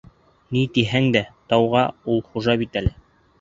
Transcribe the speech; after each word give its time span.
Ни 0.55 0.61
тиһәң 0.77 1.09
дә, 1.17 1.21
тауға 1.53 1.85
ул 2.15 2.25
хужа 2.31 2.57
бит 2.65 2.81
әле. 2.83 2.97